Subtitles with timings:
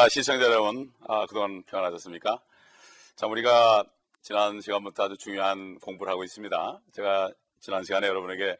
[0.00, 2.40] 아, 시청자 여러분, 아, 그동안 평안하셨습니까?
[3.16, 3.84] 자, 우리가
[4.22, 6.80] 지난 시간부터 아주 중요한 공부를 하고 있습니다.
[6.92, 8.56] 제가 지난 시간에 여러분에게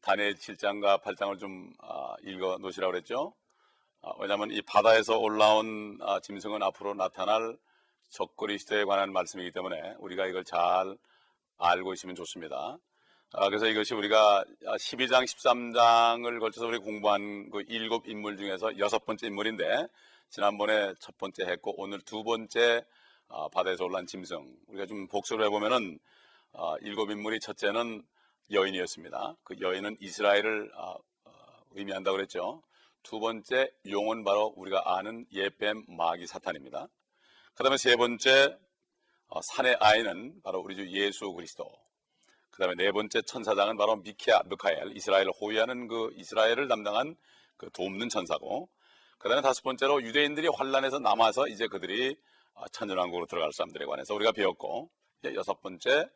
[0.00, 3.34] 다니엘 7장과 8장을 좀 아, 읽어 놓으시라고 그랬죠.
[4.02, 7.56] 아, 왜냐하면 이 바다에서 올라온 아, 짐승은 앞으로 나타날
[8.08, 10.98] 적그리스도에 관한 말씀이기 때문에 우리가 이걸 잘
[11.58, 12.78] 알고 있으면 좋습니다.
[13.32, 19.28] 아, 그래서 이것이 우리가 12장, 13장을 걸쳐서 우리 공부한 그 일곱 인물 중에서 여섯 번째
[19.28, 19.86] 인물인데
[20.30, 22.84] 지난번에 첫 번째 했고 오늘 두 번째
[23.28, 26.00] 아, 바다에서 올라온 짐승 우리가 좀 복수를 해보면은
[26.54, 28.02] 아, 일곱 인물이 첫째는
[28.50, 29.36] 여인이었습니다.
[29.44, 31.32] 그 여인은 이스라엘을 아, 어,
[31.70, 32.64] 의미한다고 그랬죠.
[33.04, 36.88] 두 번째 용은 바로 우리가 아는 예뱀 마귀 사탄입니다.
[37.54, 38.58] 그 다음에 세 번째
[39.28, 41.70] 어, 산의 아이는 바로 우리 주 예수 그리스도.
[42.60, 47.16] 그 다음에 네 번째 천사장은 바로 미키아, 미카엘, 이스라엘을 호위하는 그 이스라엘을 담당한
[47.56, 48.68] 그 돕는 천사고,
[49.16, 52.18] 그 다음에 다섯 번째로 유대인들이 환란에서 남아서 이제 그들이
[52.54, 54.90] 아, 천연왕국으로 들어갈 사람들에 관해서 우리가 배웠고,
[55.36, 56.10] 여섯 번째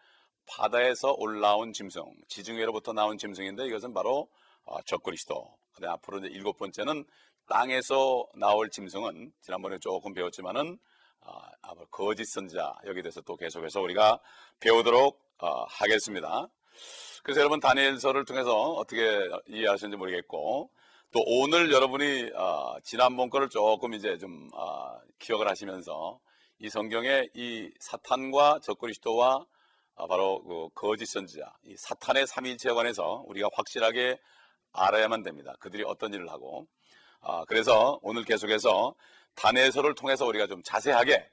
[0.44, 4.28] 바다에서 올라온 짐승, 지중해로부터 나온 짐승인데 이것은 바로
[4.66, 5.56] 아, 적그리스도.
[5.72, 7.06] 그다음 앞으로 이제 일곱 번째는
[7.48, 10.78] 땅에서 나올 짐승은 지난번에 조금 배웠지만은
[11.22, 11.50] 아,
[11.90, 14.20] 거짓 선자 여기 대해서 또 계속해서 우리가
[14.60, 16.48] 배우도록 어, 하겠습니다.
[17.22, 20.70] 그래서 여러분 다니엘서를 통해서 어떻게 이해하셨는지 모르겠고
[21.10, 26.20] 또 오늘 여러분이 어, 지난번 거를 조금 이제 좀 어, 기억을 하시면서
[26.58, 29.44] 이 성경에 이 사탄과 적그리스도와
[29.96, 34.18] 어, 바로 그 거짓 선지자 이 사탄의 삼일체에 관해서 우리가 확실하게
[34.72, 35.54] 알아야만 됩니다.
[35.60, 36.66] 그들이 어떤 일을 하고
[37.20, 38.94] 아, 그래서 오늘 계속해서
[39.36, 41.26] 다니엘서를 통해서 우리가 좀 자세하게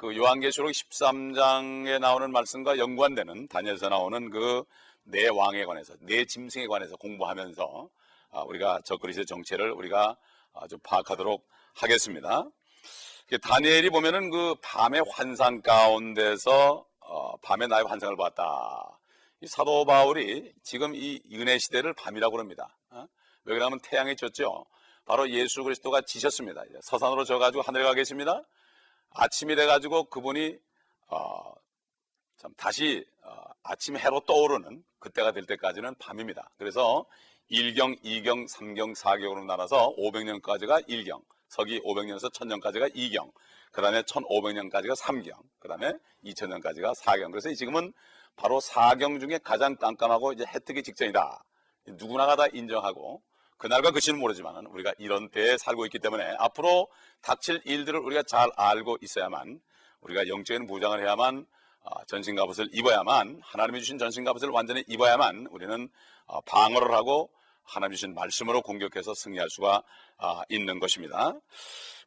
[0.00, 7.90] 그 요한계시록 13장에 나오는 말씀과 연관되는 다니엘서 나오는 그네 왕에 관해서 네 짐승에 관해서 공부하면서
[8.30, 10.16] 아, 우리가 저 그리스의 정체를 우리가
[10.70, 12.48] 좀 파악하도록 하겠습니다.
[13.42, 18.98] 다니엘이 보면은 그 밤의 환상 가운데서 어, 밤에 나의 환상을 봤다.
[19.42, 22.74] 이 사도 바울이 지금 이 은혜 시대를 밤이라고 합니다.
[22.88, 23.06] 어?
[23.44, 24.64] 왜 그러냐면 태양이 졌죠.
[25.04, 26.62] 바로 예수 그리스도가 지셨습니다.
[26.84, 28.42] 서산으로 져가지고 하늘에 가 계십니다.
[29.10, 30.58] 아침이 돼가지고 그분이
[31.08, 31.52] 어,
[32.36, 36.50] 참 다시 어, 아침 해로 떠오르는 그때가 될 때까지는 밤입니다.
[36.58, 37.04] 그래서
[37.50, 43.32] 1경, 2경, 3경, 4경으로 나눠서 500년까지가 1경, 서기 500년에서 1000년까지가 2경,
[43.72, 45.92] 그 다음에 1500년까지가 3경, 그 다음에
[46.24, 47.30] 2000년까지가 4경.
[47.30, 47.92] 그래서 지금은
[48.36, 51.44] 바로 4경 중에 가장 깜깜하고 이제 해 뜨기 직전이다.
[51.86, 53.22] 누구나가 다 인정하고
[53.60, 56.88] 그날과 그 시는 모르지만 우리가 이런 때에 살고 있기 때문에 앞으로
[57.20, 59.60] 닥칠 일들을 우리가 잘 알고 있어야만
[60.00, 61.46] 우리가 영적인 무장을 해야만
[61.84, 65.90] 아, 전신갑 옷을 입어야만 하나님이 주신 전신갑 옷을 완전히 입어야만 우리는
[66.26, 67.30] 아, 방어를 하고
[67.62, 69.82] 하나님 주신 말씀으로 공격해서 승리할 수가
[70.16, 71.34] 아, 있는 것입니다.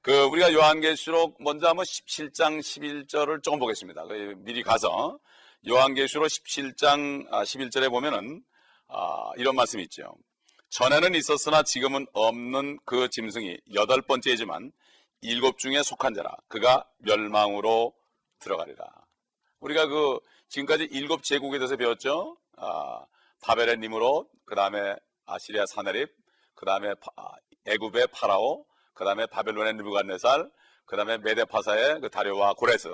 [0.01, 4.05] 그 우리가 요한계시록 먼저 한번 17장 11절을 조금 보겠습니다.
[4.05, 5.19] 그 미리 가서
[5.69, 8.43] 요한계시록 17장 11절에 보면은
[9.37, 10.15] 이런 말씀이 있죠.
[10.73, 14.71] 전에는 있었으나 지금은 없는 그 짐승이 여덟 번째이지만
[15.21, 17.93] 일곱 중에 속한 자라 그가 멸망으로
[18.39, 18.83] 들어가리라.
[19.59, 20.19] 우리가 그
[20.49, 22.37] 지금까지 일곱 제국에 대해서 배웠죠.
[22.57, 23.05] 아,
[23.43, 24.95] 바벨의 니므로, 그 다음에
[25.27, 26.09] 아시리아 사네립,
[26.55, 26.95] 그 다음에
[27.65, 30.49] 애굽의 파라오, 그 다음에 바벨론의 느부갓네살,
[30.85, 32.87] 그 다음에 메데파사의 그 다리오와 고레스,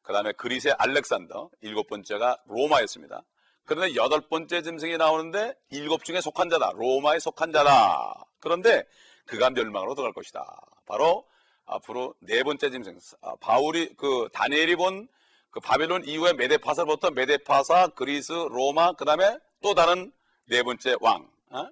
[0.00, 3.24] 그 다음에 그리스의 알렉산더, 일곱 번째가 로마였습니다.
[3.70, 6.72] 그런데 여덟 번째 짐승이 나오는데 일곱 중에 속한 자다.
[6.74, 8.26] 로마에 속한 자다.
[8.40, 8.84] 그런데
[9.26, 10.60] 그가 멸망으로 들어갈 것이다.
[10.86, 11.24] 바로
[11.66, 12.98] 앞으로 네 번째 짐승.
[13.22, 15.08] 아, 바울이 그 다니엘이 본
[15.50, 20.12] 그 바벨론 이후에 메데파사부터 메데파사, 그리스, 로마, 그 다음에 또 다른
[20.46, 21.28] 네 번째 왕.
[21.50, 21.68] 어?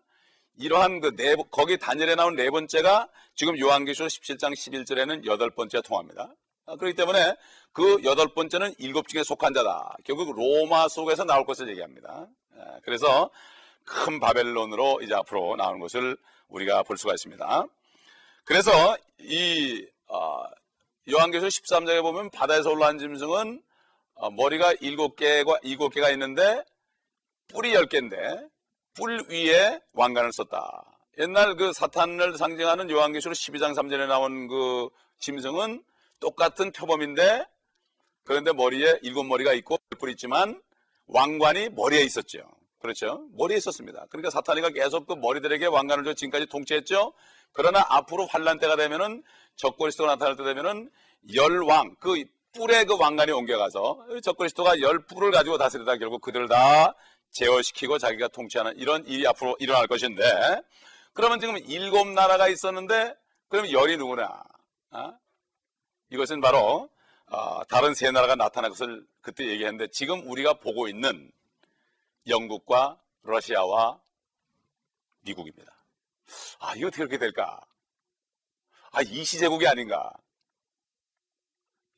[0.59, 6.35] 이러한 그 네, 거기 다니엘에 나온 네 번째가 지금 요한계시록 17장 11절에는 여덟 번째 통합니다.
[6.69, 7.35] 아, 그렇기 때문에
[7.73, 9.97] 그 여덟 번째는 일곱 중에 속한 자다.
[10.05, 12.27] 결국 로마 속에서 나올 것을 얘기합니다.
[12.59, 13.31] 아, 그래서
[13.85, 16.19] 큰 바벨론으로 이제 앞으로 나오는 것을
[16.49, 17.65] 우리가 볼 수가 있습니다.
[18.45, 18.71] 그래서
[19.21, 20.43] 이 어,
[21.11, 23.63] 요한계시록 13장에 보면 바다에서 올라온 짐승은
[24.17, 26.63] 어, 머리가 일곱 개가 일곱 개가 있는데
[27.49, 28.47] 뿔이 열 개인데
[28.95, 30.85] 뿔 위에 왕관을 썼다.
[31.19, 35.83] 옛날 그 사탄을 상징하는 요한계시록 12장 3절에 나온 그 짐승은
[36.21, 37.45] 똑같은 표범인데
[38.25, 40.61] 그런데 머리에 일곱 머리가 있고 뿔이 있지만
[41.07, 42.41] 왕관이 머리에 있었죠.
[42.81, 43.27] 그렇죠?
[43.33, 44.07] 머리에 있었습니다.
[44.11, 47.13] 그러니까 사탄이가 계속 그 머리들에게 왕관을 줘 지금까지 통치했죠.
[47.53, 49.23] 그러나 앞으로 환란 때가 되면은
[49.57, 50.91] 적그리스도가 나타날 때 되면은
[51.35, 56.95] 열왕 그 뿔에 그 왕관이 옮겨가서 적그리스도가 열 뿔을 가지고 다스리다 결국 그들을 다
[57.31, 60.23] 제어시키고 자기가 통치하는 이런 일이 앞으로 일어날 것인데
[61.13, 63.15] 그러면 지금 일곱 나라가 있었는데
[63.49, 64.43] 그러면 열이 누구나
[64.91, 65.13] 어?
[66.11, 66.89] 이것은 바로
[67.27, 71.31] 어, 다른 세 나라가 나타난 것을 그때 얘기했는데 지금 우리가 보고 있는
[72.27, 74.01] 영국과 러시아와
[75.21, 75.73] 미국입니다.
[76.61, 77.61] 아, 이거 어떻게 그렇게 될까?
[78.93, 80.13] 아, 이 시제국이 아닌가?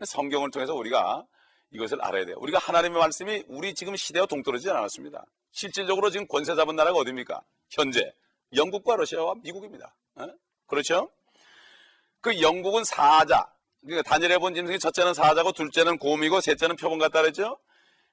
[0.05, 1.27] 성경을 통해서 우리가
[1.71, 2.37] 이것을 알아야 돼요.
[2.41, 5.25] 우리가 하나님의 말씀이 우리 지금 시대와 동떨어지지 않았습니다.
[5.53, 7.43] 실질적으로 지금 권세 잡은 나라가 어디입니까?
[7.71, 8.13] 현재
[8.57, 9.95] 영국과 러시아와 미국입니다.
[10.17, 10.27] 어?
[10.67, 11.11] 그렇죠?
[12.21, 13.53] 그 영국은 사자.
[13.83, 17.59] 그러니까 단일해 본 짐승이 첫째는 사자고 둘째는 곰이고 셋째는 표범 같다 그랬죠?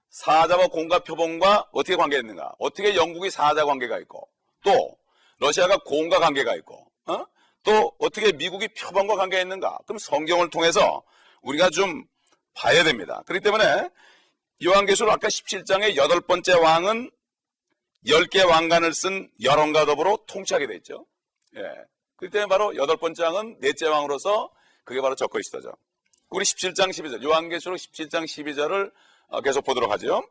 [0.09, 2.55] 사자와 곰과 표범과 어떻게 관계가 있는가?
[2.59, 4.29] 어떻게 영국이 사자 관계가 있고
[4.63, 4.97] 또
[5.39, 7.25] 러시아가 곰과 관계가 있고 어?
[7.63, 9.79] 또 어떻게 미국이 표범과 관계가 있는가?
[9.85, 11.03] 그럼 성경을 통해서
[11.41, 12.05] 우리가 좀
[12.53, 13.21] 봐야 됩니다.
[13.25, 13.89] 그렇기 때문에
[14.65, 17.11] 요한계시록 아까 17장의 여덟 번째 왕은
[18.07, 21.05] 10개 왕관을 쓴 여론과 더불어 통치하게 돼 있죠.
[21.55, 21.61] 예.
[22.15, 24.49] 그렇기 때문에 바로 여덟 번째 왕은 넷째 왕으로서
[24.87, 25.73] 그게 바로 적그리스도죠.
[26.29, 28.91] 우리 17장 12절, 요한계시록 17장 12절을
[29.27, 30.23] 어, 계속 보도록 하죠.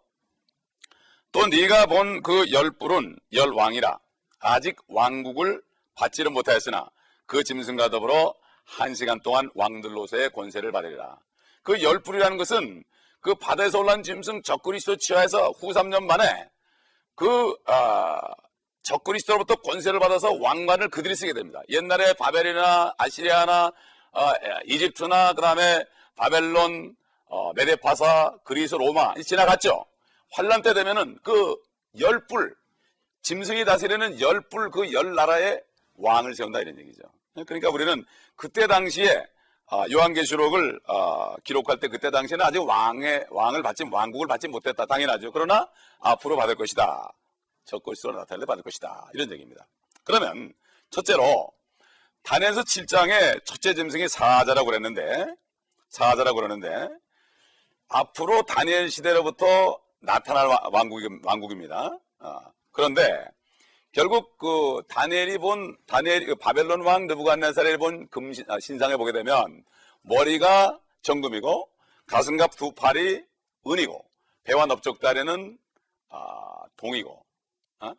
[1.30, 3.98] 또 네가 본 그 열 뿔은 열 왕이라
[4.40, 5.62] 아직 왕국을
[5.94, 6.88] 받지를 못하였으나
[7.26, 11.18] 그 짐승과 더불어 한 시간 동안 왕들로서의 권세를 받으리라.
[11.62, 12.82] 그 열 뿔이라는 것은
[13.20, 16.48] 그 바다에서 올라온 짐승 적그리스도 치하에서 후 3년 만에
[17.14, 18.20] 그 아,
[18.84, 21.60] 적그리스도로부터 권세를 받아서 왕관을 그들이 쓰게 됩니다.
[21.68, 23.72] 옛날에 바벨이나 아시리아나
[24.16, 24.32] 어,
[24.64, 25.84] 이집트나 그다음에
[26.16, 26.96] 바벨론,
[27.26, 29.84] 어, 메데파사, 그리스, 로마 지나갔죠.
[30.32, 31.56] 환란 때 되면은 그
[31.98, 32.54] 열불
[33.22, 35.62] 짐승이 다스리는 열불 그 열 나라의
[35.96, 37.02] 왕을 세운다 이런 얘기죠.
[37.46, 38.04] 그러니까 우리는
[38.36, 39.26] 그때 당시에
[39.68, 45.32] 아, 요한계시록을 아, 기록할 때 그때 당시에는 아직 왕의 왕을 받지 왕국을 받지 못했다 당연하죠.
[45.32, 45.68] 그러나
[46.00, 47.12] 앞으로 받을 것이다.
[47.64, 49.10] 적그리스도로 나타낼 때 받을 것이다.
[49.12, 49.66] 이런 얘기입니다.
[50.04, 50.54] 그러면
[50.90, 51.50] 첫째로
[52.26, 55.26] 단에서 7장에 첫째 짐승이 사자라고 그랬는데
[55.90, 56.88] 사자라고 그러는데
[57.88, 61.96] 앞으로 다니엘 시대로부터 나타날 왕국, 왕국입니다.
[62.18, 62.40] 아,
[62.72, 63.24] 그런데
[63.92, 69.64] 결국 그 다니엘이 본 다니엘 그 바벨론 왕 느부갓네살이 본 금신 아, 신상에 보게 되면
[70.02, 71.70] 머리가 정금이고
[72.08, 73.24] 가슴과 두 팔이
[73.68, 74.04] 은이고
[74.42, 75.56] 배와 넓적다리는
[76.08, 77.24] 아, 동이고
[77.82, 77.92] 어?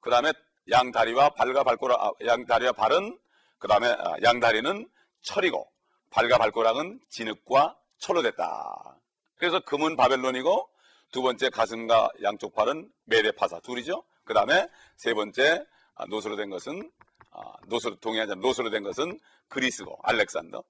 [0.00, 0.32] 그 다음에
[0.70, 3.18] 양 다리와 발과 발꼬락 아, 양다리와 발은
[3.58, 4.88] 그 다음에 아, 양다리는
[5.22, 5.70] 철이고
[6.10, 8.98] 발과 발꼬락은 진흙과 철로 됐다.
[9.36, 10.70] 그래서 금은 바벨론이고
[11.12, 14.04] 두 번째 가슴과 양쪽 팔은 메데파사 둘이죠.
[14.24, 15.64] 그 다음에 세 번째
[15.94, 16.90] 아, 노스로 된 것은
[17.30, 19.18] 아, 노스로 동의하지 않는 노스로 된 것은
[19.48, 20.62] 그리스고 알렉산더.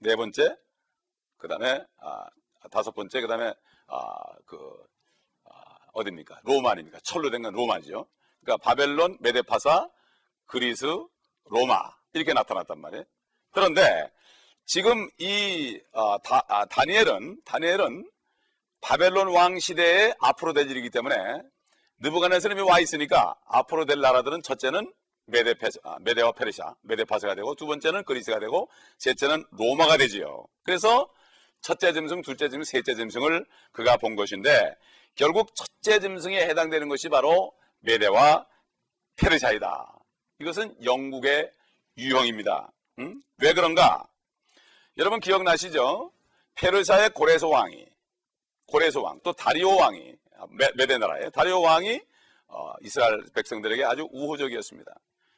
[0.00, 0.56] 네 번째
[1.38, 1.84] 그 다음에
[2.70, 3.52] 다섯 번째 그 다음에
[4.46, 4.58] 그
[5.92, 6.40] 어디입니까?
[6.44, 6.98] 로마 아닙니까?
[7.02, 8.06] 철로 된 건 로마죠.
[8.40, 9.88] 그러니까 바벨론, 메데파사,
[10.46, 10.86] 그리스,
[11.46, 13.04] 로마 이렇게 나타났단 말이에요.
[13.50, 14.10] 그런데
[14.64, 18.10] 지금 이 어, 다, 아, 다니엘은 다니엘은
[18.80, 21.16] 바벨론 왕 시대에 앞으로 될 일이기 때문에
[22.00, 24.92] 느부갓네살이 와 있으니까 앞으로 될 나라들은 첫째는
[25.26, 30.46] 메데 페스, 아, 메데와 페르시아, 메데파스가 되고 두 번째는 그리스가 되고 셋째는 로마가 되지요.
[30.62, 31.10] 그래서
[31.60, 34.74] 첫째 짐승, 둘째 짐승, 셋째 짐승을 그가 본 것인데
[35.16, 38.46] 결국 첫째 짐승에 해당되는 것이 바로 메데와
[39.16, 39.98] 페르시아이다.
[40.40, 41.50] 이것은 영국의
[41.98, 42.70] 유형입니다.
[43.00, 43.22] 음?
[43.38, 44.06] 왜 그런가?
[44.96, 46.12] 여러분 기억나시죠?
[46.54, 47.86] 페르사의 고레소 왕이,
[48.66, 50.14] 고레소 왕, 또 다리오 왕이,
[50.50, 52.00] 메, 데 나라의 다리오 왕이
[52.48, 54.92] 어, 이스라엘 백성들에게 아주 우호적이었습니다.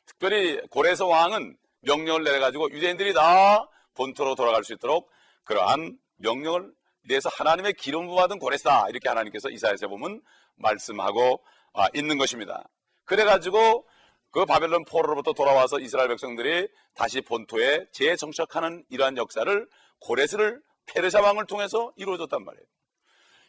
[0.06, 5.10] 특별히 고레소 왕은 명령을 내려가지고 유대인들이 다 본토로 돌아갈 수 있도록
[5.44, 10.20] 그러한 명령을 내서 하나님의 기름 부받은 고레사 이렇게 하나님께서 이사야서 보면
[10.56, 12.68] 말씀하고 아, 있는 것입니다.
[13.04, 13.86] 그래가지고
[14.30, 19.68] 그 바벨론 포로로부터 돌아와서 이스라엘 백성들이 다시 본토에 재정착하는 이러한 역사를
[20.00, 22.64] 고레스를 페르샤 왕을 통해서 이루어졌단 말이에요.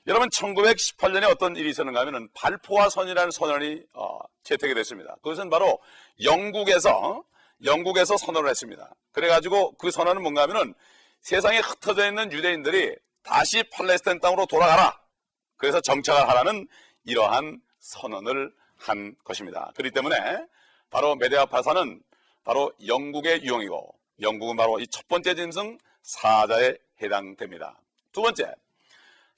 [0.08, 5.16] 여러분 1918년에 어떤 일이 있었는가 하면 발포화 선이라는 선언이 어, 채택이 됐습니다.
[5.18, 5.80] 그것은 바로
[6.24, 7.24] 영국에서
[7.64, 8.96] 영국에서 선언을 했습니다.
[9.12, 10.74] 그래가지고 그 선언은 뭔가 하면은
[11.22, 15.00] 세상에 흩어져 있는 유대인들이 다시 팔레스타인 땅으로 돌아가라.
[15.58, 16.68] 그래서 정착을 하라는
[17.04, 19.72] 이러한 선언을 한 것입니다.
[19.76, 20.18] 그렇기 때문에
[20.92, 22.02] 바로 메데아 파사는
[22.44, 27.80] 바로 영국의 유형이고 영국은 바로 이 첫 번째 짐승 사자에 해당됩니다.
[28.12, 28.54] 두 번째,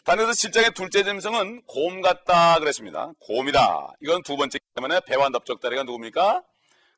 [0.04, 3.14] 단에서 7장의 둘째 짐승은 곰 같다 그랬습니다.
[3.20, 3.94] 곰이다.
[4.02, 6.44] 이건 두 번째 때문에 배와 넓적다리가 누굽니까?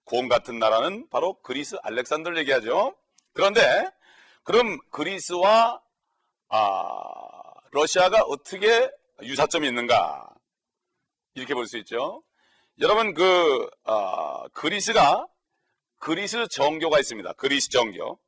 [0.05, 2.95] 곰 같은 나라는 바로 그리스 알렉산더를 얘기하죠.
[3.33, 3.89] 그런데
[4.43, 5.81] 그럼 그리스와
[6.47, 6.59] 아,
[7.71, 8.89] 러시아가 어떻게
[9.21, 10.29] 유사점이 있는가?
[11.33, 12.23] 이렇게 볼 수 있죠.
[12.81, 15.25] 여러분 그 어, 그리스가
[15.97, 17.31] 그리스 정교가 있습니다.
[17.33, 18.19] 그리스 정교.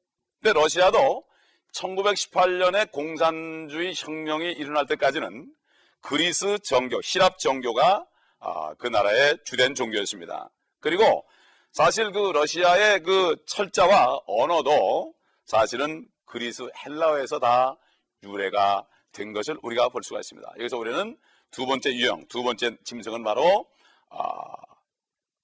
[0.41, 1.25] 근데 러시아도
[1.73, 5.53] 1918년에 공산주의 혁명이 일어날 때까지는
[5.99, 8.05] 그리스 정교, 시랍 정교가
[8.39, 10.49] 아, 그 나라의 주된 종교였습니다.
[10.79, 11.25] 그리고
[11.73, 15.13] 사실 그 러시아의 그 철자와 언어도
[15.45, 17.75] 사실은 그리스 헬라어에서 다
[18.23, 20.53] 유래가 된 것을 우리가 볼 수가 있습니다.
[20.57, 21.17] 여기서 우리는
[21.51, 23.67] 두 번째 유형, 두 번째 짐승은 바로
[24.09, 24.45] 아,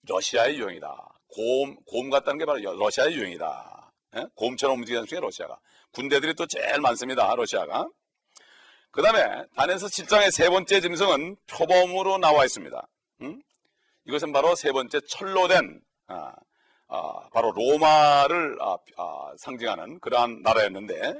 [0.07, 1.09] 러시아의 유형이다.
[1.27, 3.91] 곰, 곰 같다는 게 바로 러시아의 유형이다.
[4.17, 4.25] 예?
[4.35, 5.59] 곰처럼 움직이는 중에 러시아가.
[5.91, 7.33] 군대들이 또 제일 많습니다.
[7.35, 7.87] 러시아가.
[8.91, 12.87] 그 다음에 다니엘서 7장의 세 번째 짐승은 표범으로 나와 있습니다.
[13.21, 13.41] 음?
[14.05, 16.33] 이것은 바로 세 번째 철로 된 아,
[16.89, 21.13] 아, 바로 로마를 아, 아, 상징하는 그러한 나라였는데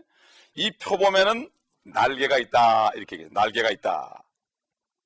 [0.56, 1.50] 이 표범에는
[1.86, 3.30] 날개가 있다 이렇게 얘기해요.
[3.34, 4.24] 날개가 있다.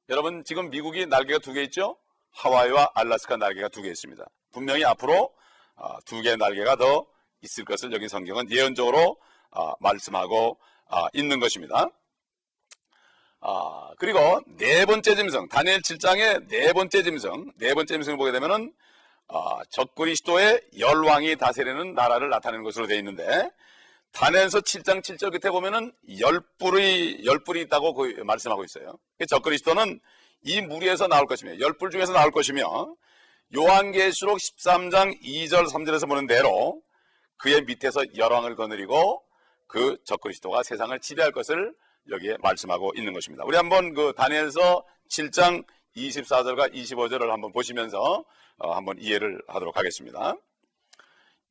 [0.10, 1.98] 여러분 지금 미국이 날개가 두 개 있죠?
[2.38, 4.24] 하와이와 알라스카 날개가 두 개 있습니다.
[4.54, 5.34] 분명히 앞으로
[5.76, 7.06] 아, 두 개의 날개가 더
[7.42, 9.18] 있을 것을 여기 성경은 예언적으로
[9.52, 11.90] 아, 말씀하고 아, 있는 것입니다.
[13.42, 18.74] 아, 그리고 네 번째 짐승, 다니엘 7장의 네 번째 짐승, 네 번째 짐승을 보게 되면은
[19.30, 23.52] 아, 적그리스도의 열왕이 다스리는 나라를 나타내는 것으로 되어 있는데
[24.14, 28.98] 다니엘서 7장 7절 끝에 보면은 열뿔이 열뿔이 있다고 그 말씀하고 있어요.
[29.28, 30.00] 적그리스도는
[30.44, 32.96] 이 무리에서 나올 것이며 열뿔 중에서 나올 것이며
[33.56, 36.82] 요한계시록 13장 2절 3절에서 보는 대로
[37.38, 39.24] 그의 밑에서 열왕을 거느리고
[39.68, 41.74] 그 적그리스도가 세상을 지배할 것을
[42.10, 43.44] 여기에 말씀하고 있는 것입니다.
[43.46, 45.66] 우리 한번 그 다니엘서 7장
[45.96, 48.24] 24절과 25절을 한번 보시면서
[48.60, 50.36] 어, 한번 이해를 하도록 하겠습니다.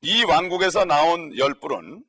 [0.03, 2.05] 이 왕국에서 나온 열불은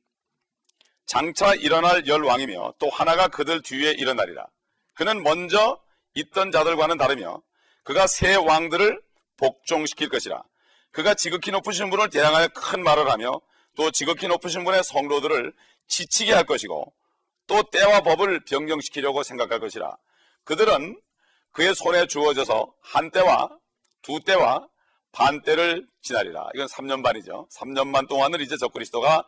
[1.05, 4.45] 장차 일어날 열왕이며 또 하나가 그들 뒤에 일어나리라.
[4.93, 5.79] 그는 먼저
[6.17, 7.41] 있던 자들과는 다르며
[7.83, 9.01] 그가 새 왕들을
[9.37, 10.43] 복종시킬 것이라.
[10.91, 13.39] 그가 지극히 높으신 분을 대항하여 큰 말을 하며
[13.75, 15.53] 또 지극히 높으신 분의 성도들을
[15.87, 16.91] 지치게 할 것이고
[17.45, 19.95] 또 때와 법을 변경시키려고 생각할 것이라.
[20.43, 20.99] 그들은
[21.51, 23.49] 그의 손에 주어져서 한 때와
[24.01, 24.67] 두 때와
[25.11, 26.49] 반 때를 지나리라.
[26.55, 27.47] 이건 3년 반이죠.
[27.55, 29.23] 3년 반 동안을 이제 적그리스도가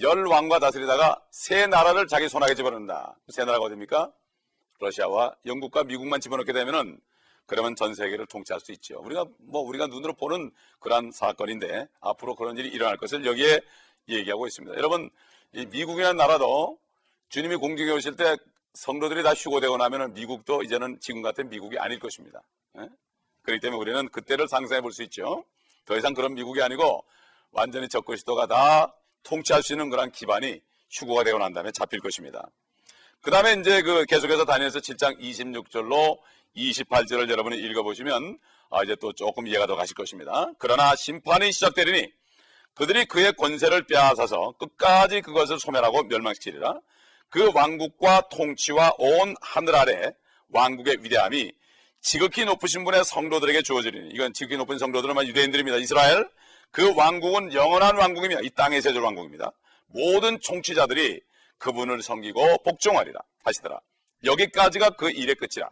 [0.00, 3.16] 열 왕과 다스리다가 세 나라를 자기 손아귀 집어넣는다.
[3.28, 4.10] 세 나라가 어딥니까?
[4.82, 7.00] 러시아와 영국과 미국만 집어넣게 되면은
[7.46, 9.00] 그러면 전 세계를 통치할 수 있죠.
[9.00, 13.60] 우리가 뭐 우리가 눈으로 보는 그러한 사건인데 앞으로 그런 일이 일어날 것을 여기에
[14.08, 14.76] 얘기하고 있습니다.
[14.76, 15.10] 여러분
[15.52, 16.78] 이 미국이라는 나라도
[17.28, 18.36] 주님이 공중에 오실 때
[18.74, 22.40] 성도들이 다 휴고되고 나면은 미국도 이제는 지금 같은 미국이 아닐 것입니다.
[22.78, 22.88] 예?
[23.42, 25.44] 그렇기 때문에 우리는 그때를 상상해 볼 수 있죠.
[25.84, 27.04] 더 이상 그런 미국이 아니고
[27.50, 30.60] 완전히 적그리스도가 다 통치할 수 있는 그런 기반이
[30.90, 32.48] 휴고가 되고 난 다음에 잡힐 것입니다.
[33.22, 36.18] 그 다음에 이제 그 계속해서 다니엘서 7장 26절로
[36.56, 38.36] 28절을 여러분이 읽어보시면
[38.70, 40.50] 아 이제 또 조금 이해가 더 가실 것입니다.
[40.58, 42.10] 그러나 심판이 시작되리니
[42.74, 46.80] 그들이 그의 권세를 빼앗아서 끝까지 그것을 소멸하고 멸망시키리라.
[47.28, 50.12] 그 왕국과 통치와 온 하늘 아래
[50.48, 51.52] 왕국의 위대함이
[52.00, 55.78] 지극히 높으신 분의 성도들에게 주어지리니 이건 지극히 높은 성도들은 유대인들입니다.
[55.78, 56.28] 이스라엘
[56.72, 59.52] 그 왕국은 영원한 왕국이며 이 땅의 세절 왕국입니다.
[59.86, 61.20] 모든 총치자들이
[61.62, 63.80] 그분을 섬기고 복종하리라 하시더라.
[64.24, 65.70] 여기까지가 그 일의 끝이라.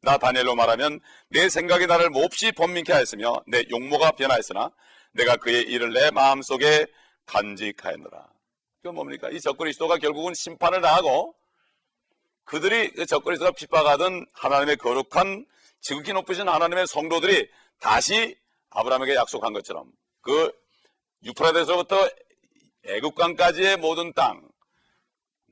[0.00, 4.70] 나 다니엘로 말하면 내 생각이 나를 몹시 번민케 하였으며 내 용모가 변하였으나
[5.12, 6.86] 내가 그의 일을 내 마음속에
[7.26, 8.28] 간직하였노라.
[8.78, 9.28] 그건 뭡니까?
[9.30, 11.34] 이 적그리스도가 결국은 심판을 당하고
[12.44, 15.46] 그들이 그 적그리스도가 핍박하던 하나님의 거룩한
[15.80, 17.48] 지극히 높으신 하나님의 성도들이
[17.80, 18.36] 다시
[18.70, 20.52] 아브라함에게 약속한 것처럼 그
[21.24, 21.96] 유프라데서부터
[22.86, 24.46] 애국강까지의 모든 땅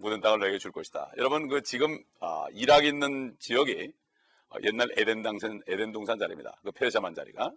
[0.02, 1.12] 모든 땅을 너에게 줄 것이다.
[1.16, 3.92] 여러분 그 지금 아, 이락 있는 지역이
[4.50, 6.58] 어, 옛날 에덴 당선 에덴 동산 자리입니다.
[6.62, 7.52] 그 페르시아만 자리가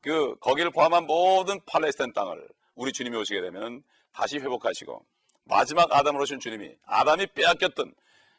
[0.00, 5.04] 그 거기를 포함한 모든 팔레스타인 땅을 우리 주님이 오시게 되면 다시 회복하시고
[5.44, 7.94] 마지막 아담으로 오신 주님이 아담이 빼앗겼던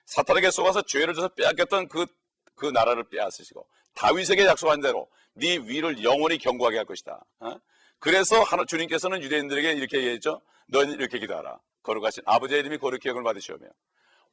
[0.06, 2.08] 사탄에게 속아서 죄를 져서 빼앗겼던 그,
[2.56, 7.24] 그 나라를 빼앗으시고 다윗에게 약속한 대로 네 위를 영원히 견고하게 할 것이다.
[7.40, 7.56] 어?
[8.00, 10.42] 그래서 하나, 주님께서는 유대인들에게 이렇게 얘기했죠.
[10.68, 11.60] 너는 이렇게 기도하라.
[11.84, 13.68] 거룩하신 아버지의 이름이 거룩히 여김을 받으시오며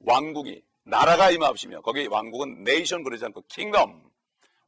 [0.00, 4.02] 왕국이 나라가 임하시며 거기 왕국은 nation 그러지 않고 kingdom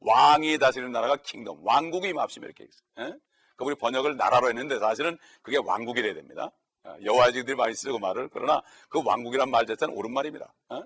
[0.00, 3.18] 왕이 다스리는 나라가 kingdom 왕국이 임하시며 이렇게 했어요.
[3.56, 6.50] 그 우리 번역을 나라로 했는데 사실은 그게 왕국이 돼야 됩니다.
[6.82, 10.52] 어, 여호와지들이 많이 쓰고 말을 그러나 그 왕국이란 말 자체는 옳은 말입니다.
[10.70, 10.82] 어?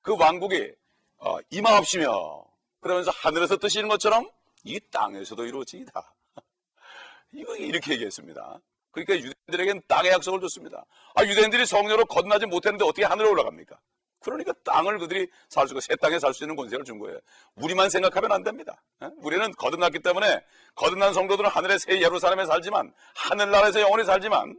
[0.00, 0.72] 그 왕국이
[1.18, 2.44] 어, 임하옵시며
[2.80, 4.30] 그러면서 하늘에서 뜨시는 것처럼
[4.62, 6.14] 이 땅에서도 이루어지이다.
[7.32, 8.60] 이거 이렇게 얘기했습니다.
[8.94, 10.84] 그러니까 유대인들에게는 땅의 약속을 줬습니다.
[11.14, 13.78] 아 유대인들이 성녀로 건너지 못했는데 어떻게 하늘에 올라갑니까?
[14.20, 17.18] 그러니까 땅을 그들이 살 수, 있고 새 땅에 살 수 있는 권세를 준 거예요.
[17.56, 18.82] 우리만 생각하면 안 됩니다.
[19.18, 20.42] 우리는 거듭났기 때문에
[20.76, 24.56] 거듭난 성도들은 하늘의 새 예루살렘에 살지만 하늘나라에서 영원히 살지만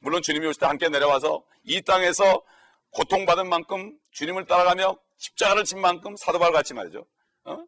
[0.00, 2.42] 물론 주님이 오실 때 함께 내려와서 이 땅에서
[2.90, 7.06] 고통받은 만큼 주님을 따라가며 십자가를 진 만큼 사도 바울 같이 말이죠.
[7.44, 7.58] 어?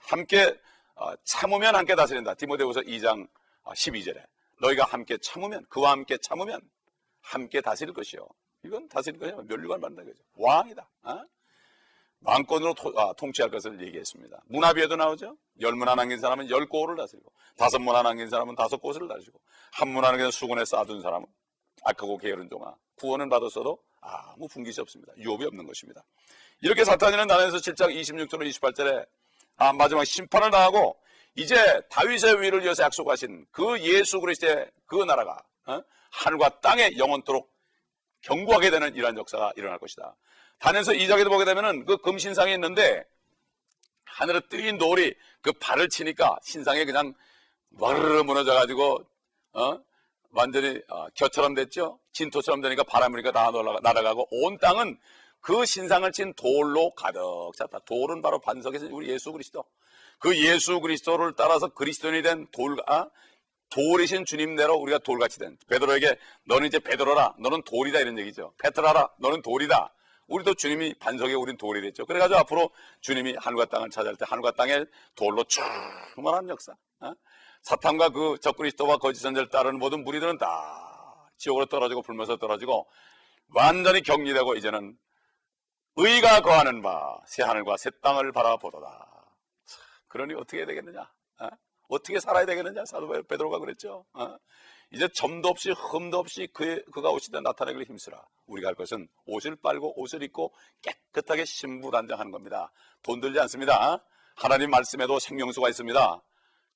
[0.00, 0.58] 함께
[0.94, 2.34] 어, 참으면 함께 다스린다.
[2.34, 3.28] 디모데후서 2장
[3.64, 4.24] 12절에 어,
[4.62, 6.60] 너희가 함께 참으면 그와 함께 참으면
[7.20, 8.26] 함께 다스릴 것이요.
[8.64, 10.22] 이건 다스릴 것이 멸류관 만든 거죠.
[10.34, 10.88] 왕이다.
[11.02, 11.24] 어?
[12.24, 14.44] 왕권으로 토, 아, 통치할 것을 얘기했습니다.
[14.46, 15.36] 문화비에도 나오죠.
[15.60, 19.40] 열문 하나 남긴 사람은 열 고을을 다스리고 다섯 문 하나 남긴 사람은 다섯 곳을 다스리고
[19.72, 21.26] 한문 하나 남긴 수군에 쌓아둔 사람은
[21.84, 25.12] 악하고 게으른 종아 구원은 받았어도 아무 분깃이 없습니다.
[25.16, 26.04] 유업이 없는 것입니다.
[26.60, 29.04] 이렇게 사탄이는 나에서 7장 26절로 28절에
[29.56, 30.96] 아, 마지막 심판을 당하고
[31.34, 31.56] 이제
[31.90, 35.82] 다윗의 위를 위해서 약속하신 그 예수 그리스도의 그 나라가 어?
[36.10, 37.50] 하늘과 땅에 영원토록
[38.20, 40.14] 경고하게 되는 이러한 역사가 일어날 것이다.
[40.58, 43.04] 단에서 이장에도 보게 되면은 그 금신상이 있는데
[44.04, 47.14] 하늘에 뜨인 돌이 그 발을 치니까 신상이 그냥
[47.78, 49.04] 와르르 무너져가지고
[49.54, 49.80] 어?
[50.32, 51.98] 완전히 어, 겨처럼 됐죠.
[52.12, 53.50] 진토처럼 되니까 바람 이니까 다
[53.82, 54.98] 날아가고 온 땅은
[55.40, 57.20] 그 신상을 친 돌로 가득
[57.56, 57.80] 찼다.
[57.80, 59.64] 돌은 바로 반석에서 우리 예수 그리스도.
[60.22, 63.10] 그 예수 그리스도를 따라서 그리스도인이 된 돌과
[63.70, 68.54] 돌이신 주님대로 우리가 돌같이 된 베드로에게 너는 이제 베드로라 너는 돌이다 이런 얘기죠.
[68.62, 69.92] 페트라라 너는 돌이다.
[70.28, 72.06] 우리도 주님이 반석에 우린 돌이 됐죠.
[72.06, 74.84] 그래가지고 앞으로 주님이 하늘과 땅을 찾아올 때 하늘과 땅에
[75.16, 76.72] 돌로 충만한 역사.
[77.00, 77.12] 어?
[77.62, 82.88] 사탄과 그 적그리스도와 거짓 선제를 따르는 모든 무리들은 다 지옥으로 떨어지고 불면서 떨어지고
[83.54, 84.96] 완전히 격리되고 이제는
[85.96, 89.08] 의가 거하는 바 새 하늘과 새 땅을 바라보도다.
[90.12, 91.10] 그러니 어떻게 해야 되겠느냐?
[91.40, 91.48] 어?
[91.98, 92.84] 떻게 살아야 되겠느냐?
[92.84, 94.04] 사도 베드로가 그랬죠.
[94.12, 94.36] 어?
[94.90, 98.22] 이제 점도 없이 흠도 없이 그, 그가 오시다 나타나기를 힘쓰라.
[98.44, 102.70] 우리가 할 것은 옷을 빨고 옷을 입고 깨끗하게 신부단장하는 겁니다.
[103.02, 104.04] 돈 들지 않습니다.
[104.36, 106.22] 하나님 말씀에도 생명수가 있습니다.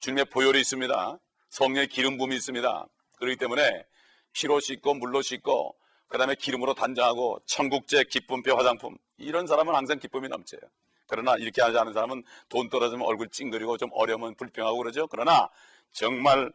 [0.01, 1.18] 주님의 보혈이 있습니다.
[1.51, 2.87] 성령의 기름 부음이 있습니다.
[3.18, 3.85] 그렇기 때문에
[4.33, 5.77] 피로 씻고 물로 씻고
[6.09, 10.61] 그 다음에 기름으로 단장하고 천국제 기쁨표 화장품 이런 사람은 항상 기쁨이 넘쳐요.
[11.07, 15.07] 그러나 이렇게 하지 않은 사람은 돈 떨어지면 얼굴 찡그리고 좀 어려우면 불평하고 그러죠.
[15.07, 15.49] 그러나
[15.92, 16.53] 정말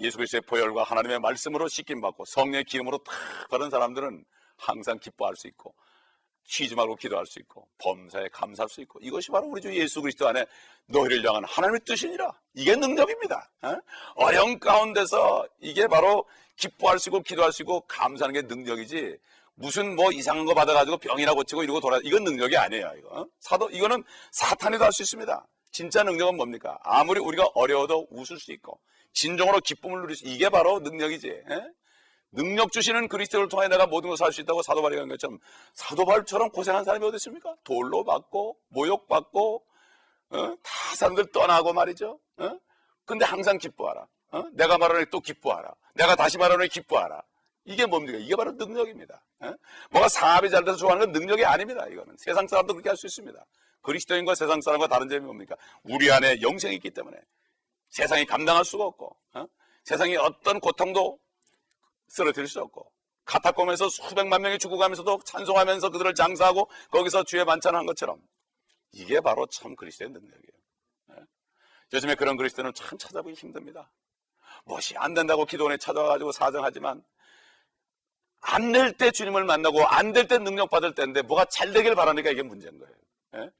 [0.00, 3.14] 예수 그리스도의 보혈과 하나님의 말씀으로 씻김 받고 성령의 기름으로 탁
[3.50, 4.24] 받은 사람들은
[4.56, 5.74] 항상 기뻐할 수 있고
[6.46, 10.28] 쉬지 말고 기도할 수 있고 범사에 감사할 수 있고 이것이 바로 우리 주 예수 그리스도
[10.28, 10.44] 안에
[10.86, 14.30] 너희를 향한 하나님의 뜻이니라 이게 능력입니다 어?
[14.30, 16.26] 려운 가운데서 이게 바로
[16.56, 19.16] 기뻐할 수 있고 기도할 수 있고 감사하는 게 능력이지
[19.56, 24.02] 무슨 뭐 이상한 거 받아가지고 병이나 고치고 이러고 돌아 이건 능력이 아니에요 이거 사도 이거는
[24.32, 28.78] 사탄이도 할 수 있습니다 진짜 능력은 뭡니까 아무리 우리가 어려워도 웃을 수 있고
[29.12, 31.60] 진정으로 기쁨을 누릴 수 이게 바로 능력이지 에?
[32.32, 35.38] 능력 주시는 그리스도를 통해 내가 모든 것을 할 수 있다고 사도 바울이 한 것처럼
[35.72, 37.54] 사도 바울처럼 고생한 사람이 어디 있습니까?
[37.62, 39.64] 돌로 받고 모욕 받고
[40.30, 40.36] 어?
[40.62, 42.18] 다 사람들 떠나고 말이죠.
[42.38, 42.58] 어?
[43.04, 44.06] 근데 항상 기뻐하라.
[44.32, 44.42] 어?
[44.54, 45.72] 내가 말하는 또 기뻐하라.
[45.94, 47.22] 내가 다시 말하는 기뻐하라.
[47.64, 48.18] 이게 뭡니까?
[48.18, 49.22] 이게 바로 능력입니다.
[49.40, 49.54] 어?
[49.90, 51.86] 뭐가 사업이 잘 돼서 좋아하는 건 능력이 아닙니다.
[51.86, 53.44] 이거는 세상 사람도 그렇게 할 수 있습니다.
[53.82, 55.56] 그리스도인과 세상 사람과 다른 점이 뭡니까?
[55.82, 57.18] 우리 안에 영생이 있기 때문에
[57.90, 59.46] 세상이 감당할 수가 없고 어?
[59.84, 61.18] 세상이 어떤 고통도
[62.08, 62.90] 쓰러뜨릴 수 없고
[63.24, 68.20] 카타콤에서 수백만 명이 죽어가면서도 찬송하면서 그들을 장사하고 거기서 주의 반찬한 것처럼
[68.92, 70.52] 이게 바로 참 그리스도의 능력이에요.
[71.08, 71.16] 네?
[71.94, 73.90] 요즘에 그런 그리스도는 참 찾아보기 힘듭니다.
[74.64, 77.02] 무엇이 안 된다고 기도원에 찾아와가지고 사정하지만
[78.46, 82.30] 안 될 때 주님을 만나고 안 될 때 능력 받을 때인데 뭐가 잘 되길 바라니까
[82.30, 82.94] 이게 문제인 거예요.
[83.32, 83.50] 네?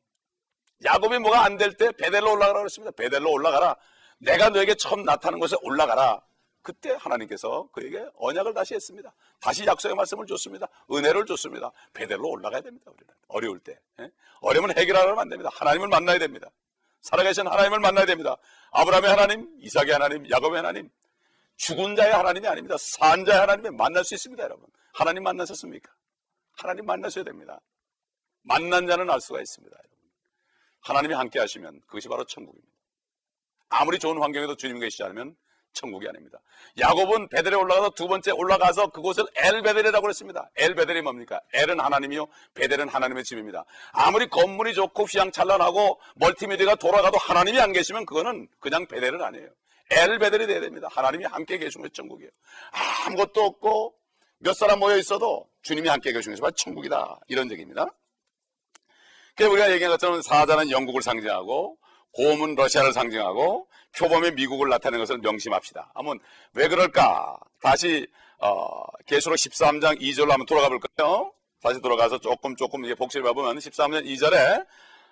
[0.85, 2.90] 야곱이 뭐가 안 될 때 베델로 올라가라 그랬습니다.
[2.94, 3.77] 베델로 올라가라.
[4.18, 6.20] 내가 너에게 처음 나타난 곳에 올라가라.
[6.62, 9.12] 그때 하나님께서 그에게 언약을 다시 했습니다.
[9.40, 10.66] 다시 약속의 말씀을 줬습니다.
[10.90, 11.70] 은혜를 줬습니다.
[11.92, 12.90] 베델로 올라가야 됩니다.
[12.90, 14.11] 우리는 어려울 때 예?
[14.40, 15.51] 어려우면 해결하려면 안 됩니다.
[15.53, 16.49] 하나님을 만나야 됩니다.
[17.03, 18.37] 살아계신 하나님을 만나야 됩니다.
[18.70, 20.90] 아브라함의 하나님, 이삭의 하나님, 야곱의 하나님,
[21.57, 22.77] 죽은 자의 하나님이 아닙니다.
[22.79, 24.67] 산 자의 하나님을 만날 수 있습니다, 여러분.
[24.93, 25.90] 하나님 만나셨습니까?
[26.57, 27.61] 하나님 만나셔야 됩니다.
[28.43, 29.99] 만난 자는 알 수가 있습니다, 여러분.
[30.83, 32.73] 하나님이 함께 하시면 그것이 바로 천국입니다.
[33.71, 35.37] 아무리 좋은 환경에도 주님 계시지 않으면
[35.73, 36.38] 천국이 아닙니다.
[36.79, 40.49] 야곱은 베델에 올라가서 두 번째 올라가서 그곳을 엘베델이라고 그랬습니다.
[40.57, 41.40] 엘베델이 뭡니까?
[41.53, 43.64] 엘은 하나님이요, 베델은 하나님의 집입니다.
[43.93, 49.49] 아무리 건물이 좋고 휘황찬란하고 멀티미디어가 돌아가도 하나님이 안 계시면 그거는 그냥 베델은 아니에요.
[49.90, 50.88] 엘베델이 돼야 됩니다.
[50.90, 52.31] 하나님이 함께 계시는 게 천국이에요.
[53.07, 53.94] 아무것도 없고
[54.38, 57.20] 몇 사람 모여 있어도 주님이 함께 계시는 것이 천국이다.
[57.29, 57.87] 이런 얘기입니다.
[59.37, 61.77] 그래서 우리가 얘기한 것처럼 사자는 영국을 상징하고
[62.12, 65.92] 고음은 러시아를 상징하고 표범의 미국을 나타내는 것을 명심합시다.
[65.94, 66.18] 한번
[66.53, 67.38] 왜 그럴까?
[67.61, 68.07] 다시
[68.38, 71.33] 어, 계수록 13장 2절로 한번 돌아가 볼까요?
[71.62, 74.66] 다시 돌아가서 조금 조금 이게 복실해 보면 13장 2절에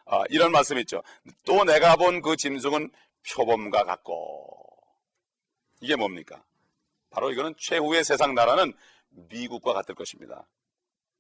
[0.04, 1.02] 어, 이런 말씀이 있죠.
[1.44, 2.90] 또 내가 본 그 짐승은
[3.30, 4.66] 표범과 같고
[5.80, 6.44] 이게 뭡니까?
[7.10, 8.72] 바로 이거는 최후의 세상 나라는
[9.10, 10.46] 미국과 같을 것입니다.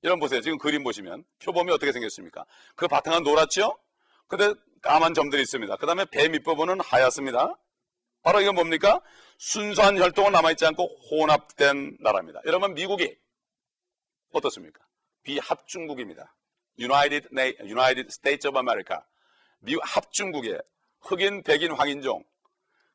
[0.04, 0.40] 여러분 보세요.
[0.40, 2.44] 지금 그림 보시면 표범이 어떻게 생겼습니까?
[2.74, 3.78] 그 바탕은 노랗죠?
[4.26, 5.76] 근데 까만 점들이 있습니다.
[5.76, 7.56] 그 다음에 배 밑부분은 하얗습니다.
[8.22, 9.00] 바로 이건 뭡니까?
[9.38, 12.40] 순수한 혈통은 남아있지 않고 혼합된 나라입니다.
[12.46, 13.16] 여러분 미국이
[14.32, 14.84] 어떻습니까?
[15.22, 16.34] 비합중국입니다.
[16.78, 17.28] United,
[17.60, 18.98] United States of America.
[19.58, 20.58] 미국 합중국에
[21.02, 22.24] 흑인, 백인, 황인종.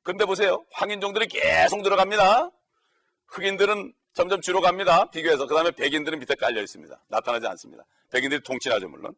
[0.04, 0.66] 근데 보세요.
[0.72, 2.50] 황인종들이 계속 들어갑니다.
[3.28, 5.12] 흑인들은 점점 줄어갑니다.
[5.12, 5.46] 비교해서.
[5.46, 7.00] 그 다음에 백인들은 밑에 깔려 있습니다.
[7.08, 7.84] 나타나지 않습니다.
[8.12, 9.14] 백인들이 통치하죠, 물론.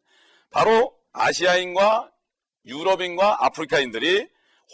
[0.49, 2.12] 바로 아시아인과
[2.65, 4.28] 유럽인과 아프리카인들이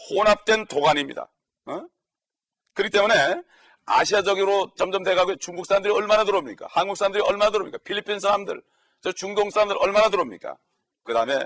[0.10, 1.30] 혼합된 도관입니다.
[1.66, 1.86] 어?
[2.74, 3.42] 그렇기 때문에
[3.86, 6.68] 아시아적으로 점점 돼가고 중국 사람들이 얼마나 들어옵니까?
[6.70, 7.78] 한국 사람들이 얼마나 들어옵니까?
[7.80, 8.62] 필리핀 사람들,
[9.02, 10.58] 저 중동 사람들 얼마나 들어옵니까?
[11.04, 11.46] 그 다음에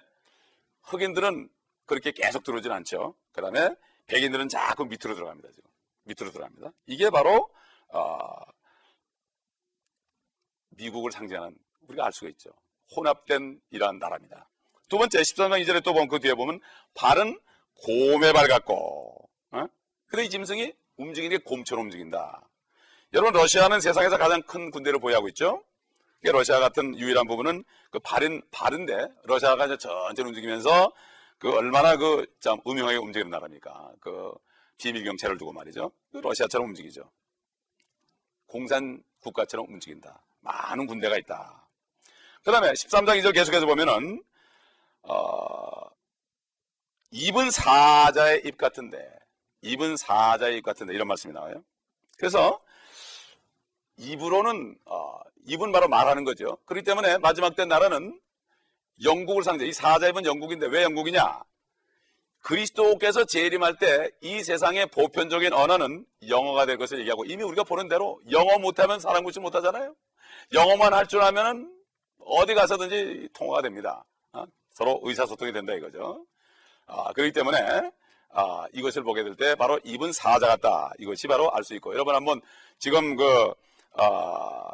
[0.83, 1.49] 흑인들은
[1.89, 3.15] 그렇게 계속 들어오진 않죠.
[3.31, 3.75] 그 다음에
[4.05, 5.49] 백인들은 자꾸 밑으로 들어갑니다.
[5.49, 5.67] 지금
[6.03, 6.71] 밑으로 들어갑니다.
[6.85, 7.49] 이게 바로
[7.87, 8.27] 어,
[10.69, 12.51] 미국을 상징하는 우리가 알 수가 있죠.
[12.95, 14.47] 혼합된 이러한 나라입니다.
[14.87, 16.59] 두 번째 13장 이전에 또 보면 그 뒤에 보면
[16.93, 17.39] 발은
[17.83, 19.65] 곰의 발 같고 어?
[20.05, 22.47] 근데 이 짐승이 움직이는 게 곰처럼 움직인다.
[23.13, 25.63] 여러분 러시아는 세상에서 가장 큰 군대를 보유하고 있죠.
[26.21, 30.91] 러시아 같은 유일한 부분은 그 발인 발인데 러시아가 이제 천천히 움직이면서
[31.39, 34.33] 그 얼마나 그 참 음흉하게 움직이는 나라니까 그
[34.77, 35.91] 비밀 경찰을 두고 말이죠.
[36.11, 37.11] 그 러시아처럼 움직이죠.
[38.45, 40.21] 공산 국가처럼 움직인다.
[40.41, 41.67] 많은 군대가 있다.
[42.43, 44.23] 그 다음에 13장 2절 계속해서 보면은
[45.01, 45.89] 어,
[47.11, 49.09] 입은 사자의 입 같은데
[49.61, 51.63] 입은 사자의 입 같은데 이런 말씀이 나와요.
[52.17, 52.61] 그래서
[53.97, 56.57] 입으로는 어, 입은 바로 말하는 거죠.
[56.65, 58.19] 그렇기 때문에 마지막 때 나라는
[59.03, 61.41] 영국을 상대 이 사자의 입은 영국인데 왜 영국이냐?
[62.41, 68.19] 그리스도께서 재림할 때 이 세상의 보편적인 언어는 영어가 될 것을 얘기하고 이미 우리가 보는 대로
[68.31, 69.93] 영어 못하면 사람 구치 못하잖아요.
[70.53, 71.71] 영어만 할줄 아면은
[72.25, 74.03] 어디 가서든지 통화가 됩니다.
[74.33, 74.45] 어?
[74.71, 76.25] 서로 의사소통이 된다 이거죠.
[76.87, 77.91] 아, 그렇기 때문에
[78.31, 80.91] 아, 이것을 보게 될 때 바로 입은 사자 같다.
[80.99, 82.41] 이것이 바로 알 수 있고 여러분 한번
[82.77, 83.53] 지금 그
[83.97, 84.71] 아,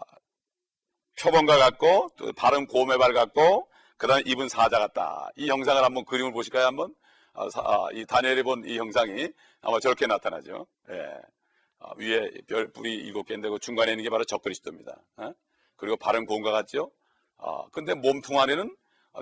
[1.19, 5.29] 표본과 같고 또 발은 곰의 발 같고 그다음에 입은 사자 같다.
[5.35, 6.65] 이 형상을 한번 그림을 보실까요?
[6.65, 6.93] 한번
[7.33, 9.29] 아, 사, 아, 이 다니엘이 본 이 형상이
[9.61, 10.65] 아마 저렇게 나타나죠.
[10.91, 11.19] 예.
[11.79, 14.97] 아, 위에 별 불이 일곱 개인데 그 중간에 있는 게 바로 적그리스도입니다.
[15.17, 15.33] 어?
[15.75, 16.91] 그리고 발은 곰과 같죠.
[17.37, 18.75] 아, 근데 몸통 안에는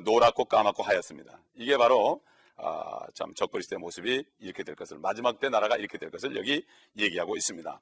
[0.03, 1.39] 노랗고 까맣고 하얗습니다.
[1.55, 2.21] 이게 바로
[2.57, 6.63] 아, 참 적그리스도의 모습이 이렇게 될 것을 마지막 때 나라가 이렇게 될 것을 여기
[6.97, 7.81] 얘기하고 있습니다.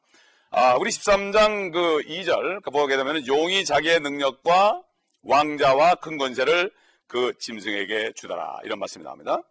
[0.51, 4.81] 아, 우리 13장 그 2절 그 보게 되면 용이 자기의 능력과
[5.23, 6.71] 왕자와 큰 권세를
[7.07, 9.41] 그 짐승에게 주더라 이런 말씀이 나옵니다.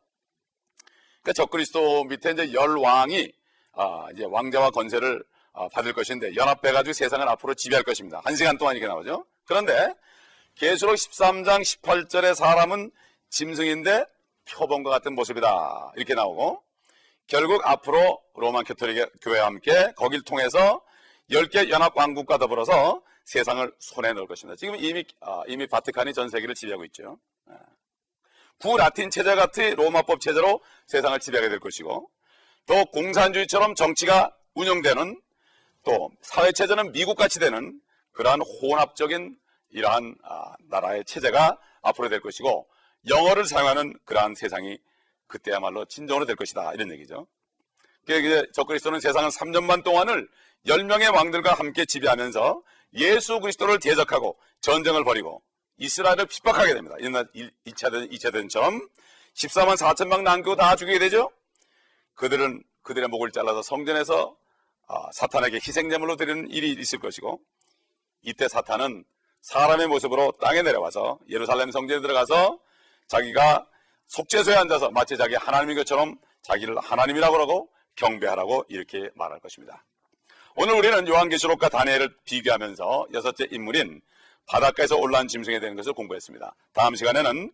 [1.22, 3.32] 그러니까 적그리스도 밑에 이제 열 왕이
[3.72, 8.20] 아, 이제 왕자와 권세를 아, 받을 것인데 연합해가지고 세상을 앞으로 지배할 것입니다.
[8.24, 9.26] 한 시간 동안 이렇게 나오죠.
[9.44, 9.94] 그런데
[10.54, 12.90] 계시록 13장 18절의 사람은
[13.30, 14.04] 짐승인데
[14.50, 15.92] 표범과 같은 모습이다.
[15.96, 16.62] 이렇게 나오고
[17.26, 20.82] 결국 앞으로 로마 카톨릭 교회와 함께 거길 통해서
[21.30, 24.56] 10개 연합 왕국과 더불어서 세상을 손에 넣을 것입니다.
[24.56, 27.18] 지금 이미 아, 이미 바티칸이 전 세계를 지배하고 있죠.
[27.50, 27.54] 예.
[28.58, 32.10] 구라틴 체제 같은 로마법 체제로 세상을 지배하게 될 것이고
[32.66, 35.20] 또 공산주의처럼 정치가 운영되는
[35.84, 37.80] 또 사회 체제는 미국같이 되는
[38.12, 39.36] 그러한 혼합적인
[39.70, 42.68] 이러한 아, 나라의 체제가 앞으로 될 것이고
[43.08, 44.78] 영어를 사용하는 그러한 세상이
[45.26, 47.26] 그때야말로 진정으로 될 것이다 이런 얘기죠.
[48.04, 50.28] 이제 적그리스도는 세상은 3년반 동안을
[50.66, 52.62] 10명의 왕들과 함께 지배하면서
[52.94, 55.42] 예수 그리스도를 대적하고 전쟁을 벌이고
[55.78, 56.96] 이스라엘을 핍박하게 됩니다.
[57.00, 58.88] 옛날 2차, 2차 대전처럼
[59.34, 61.30] 14만 4천 명 남기고 다 죽이게 되죠.
[62.14, 64.36] 그들은 그들의 목을 잘라서 성전에서
[64.88, 67.40] 아, 사탄에게 희생제물로 드리는 일이 있을 것이고
[68.22, 69.04] 이때 사탄은
[69.40, 72.58] 사람의 모습으로 땅에 내려와서 예루살렘 성전에 들어가서
[73.06, 73.66] 자기가
[74.08, 79.84] 속죄소에 앉아서 마치 자기 하나님인 것처럼 자기를 하나님이라고 하고 경배하라고 이렇게 말할 것입니다.
[80.62, 84.02] 오늘 우리는 요한계시록과 다니엘을 비교하면서 여섯째 인물인
[84.44, 86.54] 바닷가에서 올라온 짐승에 대한 것을 공부했습니다.
[86.74, 87.50] 다음 시간에는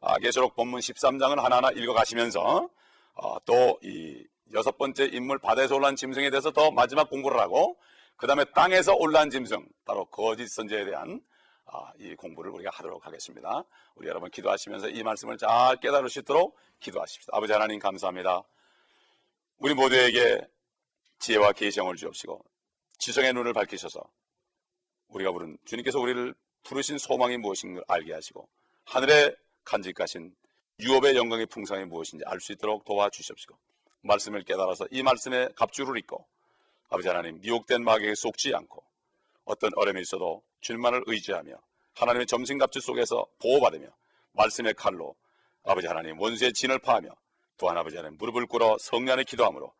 [0.00, 2.68] 아, 계시록 본문 13장을 하나하나 읽어가시면서
[3.14, 7.76] 어, 또이 여섯 번째 인물 바다에서 올라온 짐승에 대해서 더 마지막 공부를 하고
[8.14, 11.20] 그 다음에 땅에서 올라온 짐승 바로 거짓 선제에 대한
[11.66, 13.64] 아, 이 공부를 우리가 하도록 하겠습니다.
[13.96, 17.34] 우리 여러분 기도하시면서 이 말씀을 잘 깨달을 수 있도록 기도하십시오.
[17.34, 18.44] 아버지 하나님 감사합니다.
[19.58, 20.46] 우리 모두에게
[21.24, 22.44] 지혜와 계시을 주옵시고
[22.98, 23.98] 지성의 눈을 밝히셔서
[25.08, 26.34] 우리가 부른 주님께서 우리를
[26.64, 28.46] 부르신 소망이 무엇인지 알게 하시고
[28.84, 29.34] 하늘에
[29.64, 30.34] 간직하신
[30.80, 33.56] 유업의 영광의 풍성이 무엇인지 알 수 있도록 도와주십시오.
[34.02, 36.26] 말씀을 깨달아서 이 말씀의 갑주를 잊고
[36.90, 38.84] 아버지 하나님 미혹된 마귀에 속지 않고
[39.46, 41.54] 어떤 어려움이 있어도 주님만을 의지하며
[41.94, 43.88] 하나님의 점심갑주 속에서 보호받으며
[44.32, 45.14] 말씀의 칼로
[45.62, 47.08] 아버지 하나님 원수의 진을 파하며
[47.56, 49.72] 또한 아버지 하나님 무릎을 꿇어 성령의 기도함으로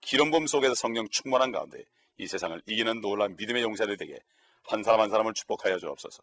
[0.00, 1.84] 기름 부음 속에서 성령 충만한 가운데
[2.18, 4.18] 이 세상을 이기는 놀라운 믿음의 용사들이 되게
[4.64, 6.22] 한 사람 한 사람을 축복하여 주옵소서.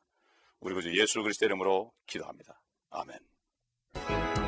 [0.59, 2.61] 우리 구주 예수 그리스도 이름으로 기도합니다.
[2.89, 4.44] 아멘.